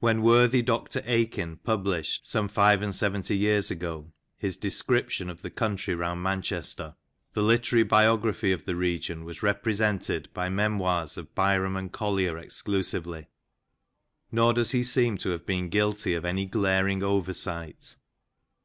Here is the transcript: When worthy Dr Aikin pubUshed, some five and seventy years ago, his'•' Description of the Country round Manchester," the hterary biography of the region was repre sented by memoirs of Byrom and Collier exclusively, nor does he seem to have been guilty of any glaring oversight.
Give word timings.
When 0.00 0.22
worthy 0.22 0.60
Dr 0.60 1.02
Aikin 1.02 1.60
pubUshed, 1.62 2.24
some 2.26 2.48
five 2.48 2.82
and 2.82 2.92
seventy 2.92 3.38
years 3.38 3.70
ago, 3.70 4.10
his'•' 4.36 4.56
Description 4.60 5.30
of 5.30 5.42
the 5.42 5.50
Country 5.50 5.94
round 5.94 6.20
Manchester," 6.20 6.96
the 7.34 7.42
hterary 7.44 7.86
biography 7.88 8.50
of 8.50 8.64
the 8.64 8.74
region 8.74 9.22
was 9.24 9.38
repre 9.38 9.70
sented 9.76 10.26
by 10.34 10.48
memoirs 10.48 11.16
of 11.16 11.32
Byrom 11.36 11.76
and 11.78 11.92
Collier 11.92 12.36
exclusively, 12.38 13.28
nor 14.32 14.52
does 14.52 14.72
he 14.72 14.82
seem 14.82 15.16
to 15.18 15.28
have 15.30 15.46
been 15.46 15.68
guilty 15.68 16.14
of 16.14 16.24
any 16.24 16.44
glaring 16.44 17.04
oversight. 17.04 17.94